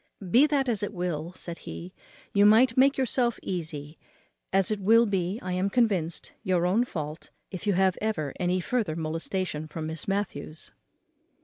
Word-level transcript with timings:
Be 0.31 0.47
that 0.47 0.67
as 0.67 0.81
it 0.81 0.93
will," 0.95 1.31
said 1.33 1.59
he, 1.59 1.93
"you 2.33 2.43
may 2.43 2.65
make 2.75 2.97
yourself 2.97 3.39
easy, 3.43 3.99
as 4.51 4.71
it 4.71 4.79
will 4.79 5.05
be, 5.05 5.37
I 5.43 5.53
am 5.53 5.69
convinced, 5.69 6.31
your 6.41 6.65
own 6.65 6.85
fault, 6.85 7.29
if 7.51 7.67
you 7.67 7.73
have 7.73 7.99
ever 8.01 8.33
any 8.39 8.59
further 8.61 8.95
molestation 8.95 9.67
from 9.67 9.85
Miss 9.85 10.07
Matthews." 10.07 10.71